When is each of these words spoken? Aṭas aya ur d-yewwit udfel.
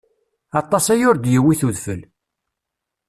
Aṭas 0.59 0.85
aya 0.93 1.05
ur 1.09 1.17
d-yewwit 1.17 1.61
udfel. 1.67 2.01